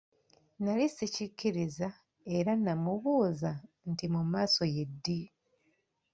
[0.63, 1.87] Nali sikikiriza
[2.37, 3.51] era naamubuuza
[3.91, 5.19] nti mu maaso ye ddi?